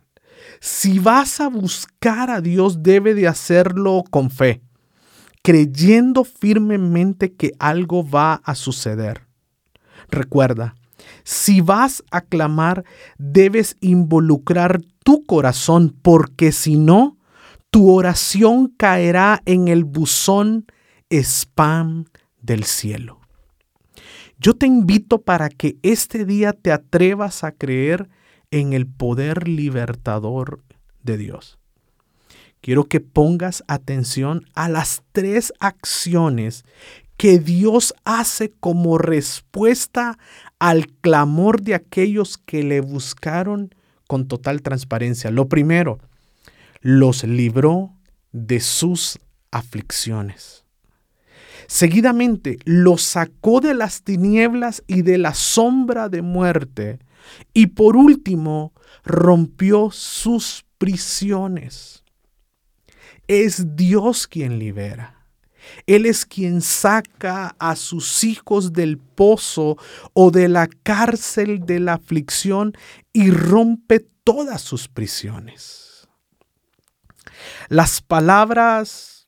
si 0.59 0.99
vas 0.99 1.39
a 1.39 1.49
buscar 1.49 2.29
a 2.29 2.41
Dios, 2.41 2.83
debe 2.83 3.13
de 3.13 3.27
hacerlo 3.27 4.03
con 4.09 4.29
fe, 4.29 4.61
creyendo 5.43 6.23
firmemente 6.23 7.33
que 7.33 7.53
algo 7.59 8.07
va 8.07 8.41
a 8.43 8.55
suceder. 8.55 9.27
Recuerda, 10.09 10.75
si 11.23 11.61
vas 11.61 12.03
a 12.11 12.21
clamar, 12.21 12.83
debes 13.17 13.77
involucrar 13.81 14.81
tu 15.03 15.25
corazón, 15.25 15.95
porque 16.01 16.51
si 16.51 16.77
no, 16.77 17.17
tu 17.69 17.91
oración 17.91 18.73
caerá 18.77 19.41
en 19.45 19.67
el 19.67 19.83
buzón 19.83 20.65
spam 21.09 22.05
del 22.41 22.63
cielo. 22.63 23.19
Yo 24.39 24.55
te 24.55 24.67
invito 24.67 25.21
para 25.21 25.49
que 25.49 25.77
este 25.81 26.25
día 26.25 26.53
te 26.53 26.71
atrevas 26.71 27.43
a 27.43 27.51
creer 27.51 28.09
en 28.51 28.73
el 28.73 28.87
poder 28.87 29.47
libertador 29.47 30.61
de 31.03 31.17
Dios. 31.17 31.57
Quiero 32.61 32.85
que 32.85 32.99
pongas 32.99 33.63
atención 33.67 34.45
a 34.55 34.69
las 34.69 35.03
tres 35.11 35.53
acciones 35.59 36.65
que 37.17 37.39
Dios 37.39 37.93
hace 38.05 38.51
como 38.59 38.97
respuesta 38.97 40.17
al 40.59 40.87
clamor 40.87 41.61
de 41.61 41.75
aquellos 41.75 42.37
que 42.37 42.63
le 42.63 42.81
buscaron 42.81 43.73
con 44.07 44.27
total 44.27 44.61
transparencia. 44.61 45.31
Lo 45.31 45.49
primero, 45.49 45.99
los 46.81 47.23
libró 47.23 47.93
de 48.31 48.59
sus 48.59 49.19
aflicciones. 49.51 50.63
Seguidamente 51.67 52.59
los 52.63 53.01
sacó 53.01 53.59
de 53.59 53.73
las 53.73 54.03
tinieblas 54.03 54.83
y 54.87 55.01
de 55.01 55.17
la 55.17 55.33
sombra 55.33 56.07
de 56.07 56.21
muerte. 56.21 56.99
Y 57.53 57.67
por 57.67 57.97
último, 57.97 58.73
rompió 59.03 59.89
sus 59.91 60.65
prisiones. 60.77 62.03
Es 63.27 63.75
Dios 63.75 64.27
quien 64.27 64.59
libera. 64.59 65.17
Él 65.85 66.05
es 66.05 66.25
quien 66.25 66.61
saca 66.61 67.55
a 67.59 67.75
sus 67.75 68.23
hijos 68.23 68.73
del 68.73 68.97
pozo 68.97 69.77
o 70.13 70.31
de 70.31 70.47
la 70.47 70.67
cárcel 70.67 71.65
de 71.65 71.79
la 71.79 71.93
aflicción 71.93 72.73
y 73.11 73.31
rompe 73.31 73.99
todas 74.23 74.61
sus 74.61 74.87
prisiones. 74.87 76.07
Las 77.69 78.01
palabras 78.01 79.27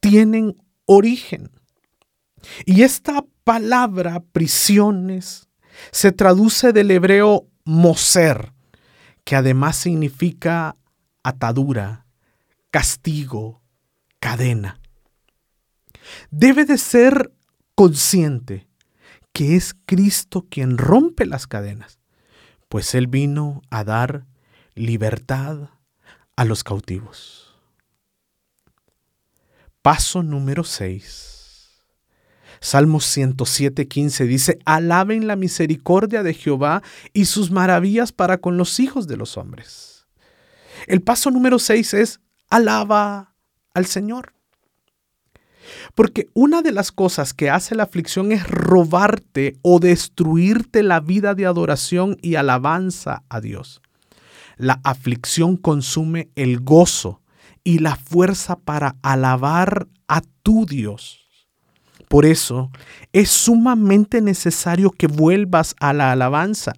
tienen 0.00 0.56
origen. 0.86 1.50
Y 2.66 2.82
esta 2.82 3.24
palabra, 3.44 4.22
prisiones, 4.32 5.48
se 5.90 6.12
traduce 6.12 6.72
del 6.72 6.90
hebreo 6.90 7.46
moser, 7.64 8.52
que 9.24 9.36
además 9.36 9.76
significa 9.76 10.76
atadura, 11.22 12.06
castigo, 12.70 13.62
cadena. 14.20 14.80
Debe 16.30 16.64
de 16.64 16.78
ser 16.78 17.32
consciente 17.74 18.68
que 19.32 19.56
es 19.56 19.74
Cristo 19.86 20.46
quien 20.48 20.78
rompe 20.78 21.26
las 21.26 21.46
cadenas, 21.46 21.98
pues 22.68 22.94
Él 22.94 23.08
vino 23.08 23.62
a 23.70 23.82
dar 23.82 24.26
libertad 24.74 25.70
a 26.36 26.44
los 26.44 26.62
cautivos. 26.62 27.56
Paso 29.82 30.22
número 30.22 30.64
6. 30.64 31.33
Salmos 32.64 33.04
107, 33.04 33.88
15 33.88 34.24
dice, 34.24 34.58
alaben 34.64 35.26
la 35.26 35.36
misericordia 35.36 36.22
de 36.22 36.32
Jehová 36.32 36.82
y 37.12 37.26
sus 37.26 37.50
maravillas 37.50 38.10
para 38.10 38.38
con 38.38 38.56
los 38.56 38.80
hijos 38.80 39.06
de 39.06 39.18
los 39.18 39.36
hombres. 39.36 40.06
El 40.86 41.02
paso 41.02 41.30
número 41.30 41.58
6 41.58 41.92
es, 41.92 42.20
alaba 42.48 43.34
al 43.74 43.84
Señor. 43.84 44.32
Porque 45.94 46.30
una 46.32 46.62
de 46.62 46.72
las 46.72 46.90
cosas 46.90 47.34
que 47.34 47.50
hace 47.50 47.74
la 47.74 47.82
aflicción 47.82 48.32
es 48.32 48.48
robarte 48.48 49.58
o 49.60 49.78
destruirte 49.78 50.82
la 50.82 51.00
vida 51.00 51.34
de 51.34 51.44
adoración 51.44 52.16
y 52.22 52.36
alabanza 52.36 53.24
a 53.28 53.42
Dios. 53.42 53.82
La 54.56 54.80
aflicción 54.84 55.58
consume 55.58 56.30
el 56.34 56.60
gozo 56.60 57.20
y 57.62 57.80
la 57.80 57.96
fuerza 57.96 58.56
para 58.56 58.96
alabar 59.02 59.86
a 60.08 60.22
tu 60.42 60.64
Dios. 60.64 61.23
Por 62.08 62.26
eso 62.26 62.70
es 63.12 63.30
sumamente 63.30 64.20
necesario 64.20 64.90
que 64.90 65.06
vuelvas 65.06 65.74
a 65.80 65.92
la 65.92 66.12
alabanza, 66.12 66.72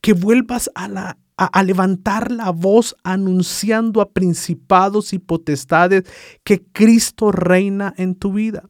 que 0.00 0.12
vuelvas 0.12 0.70
a 0.74 0.88
la 0.88 1.18
a, 1.38 1.62
levantar 1.62 2.32
la 2.32 2.50
voz 2.50 2.96
anunciando 3.04 4.00
a 4.00 4.10
principados 4.10 5.12
y 5.12 5.18
potestades 5.18 6.04
que 6.42 6.64
Cristo 6.72 7.30
reina 7.30 7.94
en 7.96 8.16
tu 8.16 8.32
vida, 8.32 8.68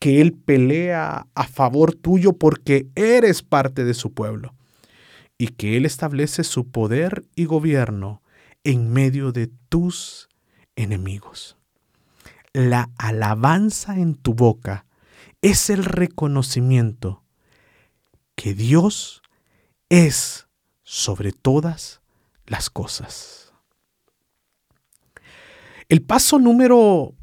que 0.00 0.20
Él 0.20 0.32
pelea 0.32 1.28
a 1.34 1.44
favor 1.44 1.94
tuyo 1.94 2.32
porque 2.32 2.88
eres 2.96 3.42
parte 3.42 3.84
de 3.84 3.94
su 3.94 4.12
pueblo 4.12 4.54
y 5.38 5.48
que 5.48 5.76
Él 5.76 5.86
establece 5.86 6.42
su 6.42 6.70
poder 6.70 7.24
y 7.36 7.44
gobierno 7.44 8.20
en 8.64 8.92
medio 8.92 9.30
de 9.32 9.50
tus 9.68 10.28
enemigos. 10.74 11.56
La 12.52 12.90
alabanza 12.98 13.98
en 13.98 14.14
tu 14.14 14.34
boca 14.34 14.86
es 15.42 15.70
el 15.70 15.84
reconocimiento 15.84 17.24
que 18.36 18.54
Dios 18.54 19.22
es 19.88 20.46
sobre 20.82 21.32
todas 21.32 22.00
las 22.46 22.70
cosas. 22.70 23.52
El 25.88 26.02
paso 26.02 26.38
número 26.38 27.14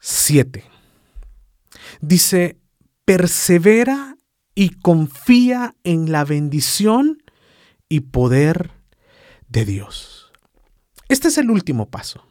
7 0.00 0.64
dice, 2.00 2.60
persevera 3.04 4.16
y 4.54 4.70
confía 4.70 5.76
en 5.84 6.12
la 6.12 6.24
bendición 6.24 7.22
y 7.88 8.00
poder 8.00 8.72
de 9.48 9.64
Dios. 9.64 10.32
Este 11.08 11.28
es 11.28 11.38
el 11.38 11.50
último 11.50 11.88
paso. 11.88 12.26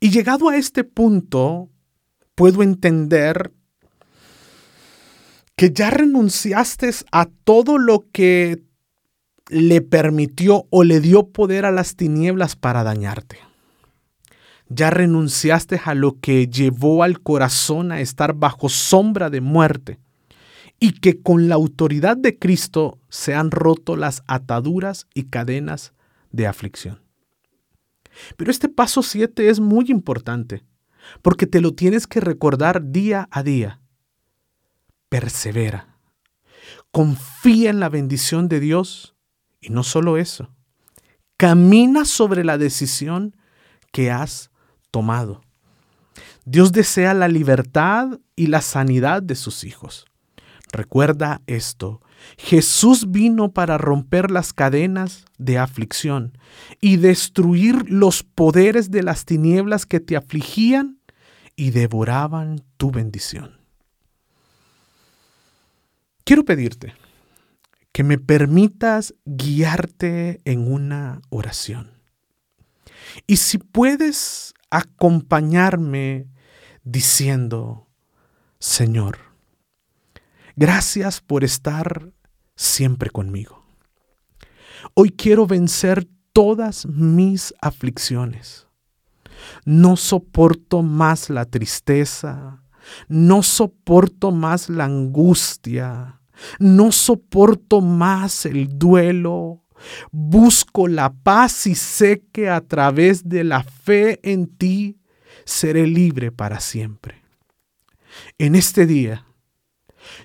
Y 0.00 0.10
llegado 0.10 0.48
a 0.48 0.56
este 0.56 0.84
punto, 0.84 1.71
puedo 2.34 2.62
entender 2.62 3.52
que 5.56 5.70
ya 5.72 5.90
renunciaste 5.90 6.90
a 7.12 7.26
todo 7.44 7.78
lo 7.78 8.06
que 8.12 8.62
le 9.48 9.80
permitió 9.82 10.66
o 10.70 10.82
le 10.82 11.00
dio 11.00 11.28
poder 11.28 11.66
a 11.66 11.70
las 11.70 11.96
tinieblas 11.96 12.56
para 12.56 12.82
dañarte. 12.82 13.38
Ya 14.68 14.90
renunciaste 14.90 15.80
a 15.84 15.94
lo 15.94 16.18
que 16.18 16.48
llevó 16.48 17.02
al 17.02 17.20
corazón 17.20 17.92
a 17.92 18.00
estar 18.00 18.34
bajo 18.34 18.70
sombra 18.70 19.28
de 19.28 19.42
muerte 19.42 19.98
y 20.80 20.92
que 20.92 21.20
con 21.20 21.48
la 21.48 21.56
autoridad 21.56 22.16
de 22.16 22.38
Cristo 22.38 22.98
se 23.10 23.34
han 23.34 23.50
roto 23.50 23.96
las 23.96 24.22
ataduras 24.26 25.06
y 25.14 25.24
cadenas 25.24 25.92
de 26.30 26.46
aflicción. 26.46 27.02
Pero 28.36 28.50
este 28.50 28.68
paso 28.68 29.02
7 29.02 29.48
es 29.48 29.60
muy 29.60 29.86
importante 29.90 30.64
porque 31.22 31.46
te 31.46 31.60
lo 31.60 31.74
tienes 31.74 32.06
que 32.06 32.20
recordar 32.20 32.90
día 32.90 33.28
a 33.30 33.42
día. 33.42 33.80
Persevera. 35.08 35.98
Confía 36.90 37.70
en 37.70 37.80
la 37.80 37.88
bendición 37.88 38.48
de 38.48 38.60
Dios 38.60 39.14
y 39.60 39.70
no 39.70 39.82
solo 39.82 40.16
eso, 40.16 40.54
camina 41.36 42.04
sobre 42.04 42.44
la 42.44 42.58
decisión 42.58 43.36
que 43.92 44.10
has 44.10 44.50
tomado. 44.90 45.42
Dios 46.44 46.72
desea 46.72 47.14
la 47.14 47.28
libertad 47.28 48.20
y 48.34 48.48
la 48.48 48.60
sanidad 48.60 49.22
de 49.22 49.36
sus 49.36 49.64
hijos. 49.64 50.06
Recuerda 50.72 51.42
esto, 51.46 52.00
Jesús 52.38 53.10
vino 53.10 53.52
para 53.52 53.78
romper 53.78 54.30
las 54.30 54.52
cadenas 54.52 55.24
de 55.38 55.58
aflicción 55.58 56.38
y 56.80 56.96
destruir 56.96 57.90
los 57.90 58.22
poderes 58.22 58.90
de 58.90 59.02
las 59.02 59.24
tinieblas 59.24 59.86
que 59.86 60.00
te 60.00 60.16
afligían 60.16 60.98
y 61.56 61.70
devoraban 61.70 62.62
tu 62.76 62.90
bendición. 62.90 63.58
Quiero 66.24 66.44
pedirte 66.44 66.94
que 67.92 68.04
me 68.04 68.18
permitas 68.18 69.14
guiarte 69.24 70.40
en 70.44 70.72
una 70.72 71.20
oración. 71.28 71.90
Y 73.26 73.36
si 73.36 73.58
puedes 73.58 74.54
acompañarme 74.70 76.28
diciendo, 76.84 77.86
Señor, 78.58 79.18
gracias 80.56 81.20
por 81.20 81.44
estar 81.44 82.12
siempre 82.56 83.10
conmigo. 83.10 83.64
Hoy 84.94 85.10
quiero 85.10 85.46
vencer 85.46 86.06
todas 86.32 86.86
mis 86.86 87.54
aflicciones. 87.60 88.66
No 89.64 89.96
soporto 89.96 90.82
más 90.82 91.30
la 91.30 91.44
tristeza, 91.44 92.62
no 93.08 93.42
soporto 93.42 94.30
más 94.30 94.68
la 94.68 94.84
angustia, 94.84 96.20
no 96.58 96.92
soporto 96.92 97.80
más 97.80 98.46
el 98.46 98.78
duelo. 98.78 99.64
Busco 100.12 100.86
la 100.86 101.12
paz 101.12 101.66
y 101.66 101.74
sé 101.74 102.24
que 102.32 102.48
a 102.48 102.60
través 102.60 103.28
de 103.28 103.42
la 103.44 103.64
fe 103.64 104.20
en 104.22 104.46
ti 104.46 105.00
seré 105.44 105.86
libre 105.86 106.30
para 106.30 106.60
siempre. 106.60 107.22
En 108.38 108.54
este 108.54 108.86
día, 108.86 109.26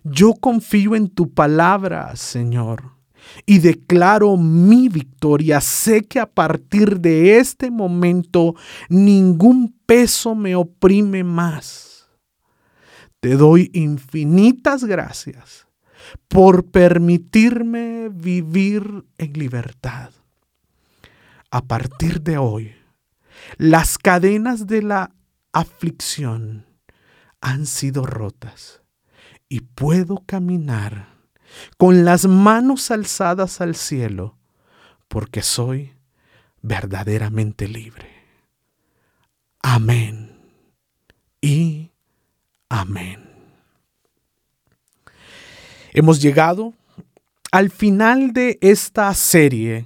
yo 0.03 0.33
confío 0.33 0.95
en 0.95 1.09
tu 1.09 1.33
palabra, 1.33 2.15
Señor, 2.15 2.97
y 3.45 3.59
declaro 3.59 4.37
mi 4.37 4.89
victoria. 4.89 5.61
Sé 5.61 6.03
que 6.03 6.19
a 6.19 6.25
partir 6.25 6.99
de 6.99 7.37
este 7.37 7.71
momento 7.71 8.55
ningún 8.89 9.75
peso 9.85 10.35
me 10.35 10.55
oprime 10.55 11.23
más. 11.23 12.07
Te 13.19 13.35
doy 13.35 13.69
infinitas 13.73 14.83
gracias 14.83 15.67
por 16.27 16.65
permitirme 16.67 18.09
vivir 18.09 19.05
en 19.17 19.33
libertad. 19.33 20.11
A 21.49 21.61
partir 21.61 22.21
de 22.21 22.37
hoy, 22.37 22.75
las 23.57 23.97
cadenas 23.97 24.67
de 24.67 24.81
la 24.83 25.11
aflicción 25.51 26.65
han 27.41 27.65
sido 27.65 28.05
rotas 28.05 28.81
y 29.49 29.61
puedo 29.61 30.23
caminar 30.25 31.07
con 31.77 32.05
las 32.05 32.27
manos 32.27 32.91
alzadas 32.91 33.61
al 33.61 33.75
cielo 33.75 34.37
porque 35.07 35.41
soy 35.41 35.93
verdaderamente 36.61 37.67
libre. 37.67 38.09
Amén 39.61 40.37
y 41.41 41.91
amén. 42.69 43.23
Hemos 45.93 46.21
llegado 46.21 46.73
al 47.51 47.71
final 47.71 48.33
de 48.33 48.57
esta 48.61 49.13
serie, 49.13 49.85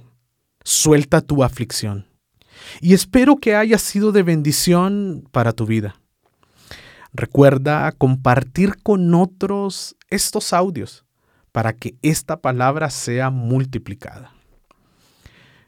Suelta 0.64 1.20
tu 1.20 1.42
aflicción. 1.42 2.06
Y 2.80 2.94
espero 2.94 3.36
que 3.36 3.56
haya 3.56 3.78
sido 3.78 4.12
de 4.12 4.22
bendición 4.22 5.28
para 5.32 5.52
tu 5.52 5.66
vida. 5.66 6.01
Recuerda 7.12 7.92
compartir 7.92 8.82
con 8.82 9.14
otros 9.14 9.96
estos 10.08 10.52
audios 10.52 11.04
para 11.52 11.74
que 11.74 11.94
esta 12.02 12.40
palabra 12.40 12.88
sea 12.88 13.30
multiplicada. 13.30 14.32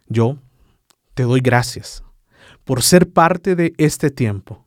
Yo 0.09 0.39
te 1.15 1.25
doy 1.25 1.41
gracias 1.41 2.03
por 2.65 2.83
ser 2.83 3.11
parte 3.13 3.57
de 3.57 3.75
este 3.77 4.11
tiempo 4.11 4.65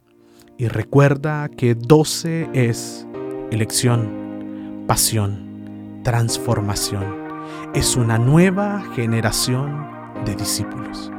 y 0.57 0.67
recuerda 0.67 1.49
que 1.49 1.75
12 1.75 2.49
es 2.53 3.07
elección, 3.51 4.83
pasión, 4.87 6.01
transformación 6.03 7.27
es 7.73 7.95
una 7.95 8.17
nueva 8.17 8.81
generación 8.95 9.87
de 10.25 10.35
discípulos. 10.35 11.11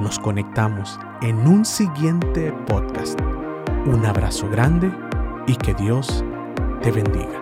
Nos 0.00 0.18
conectamos 0.18 0.98
en 1.22 1.46
un 1.46 1.64
siguiente 1.64 2.52
podcast. 2.66 3.18
Un 3.86 4.04
abrazo 4.04 4.48
grande 4.48 4.90
y 5.46 5.54
que 5.54 5.72
Dios 5.74 6.24
te 6.82 6.90
bendiga. 6.90 7.40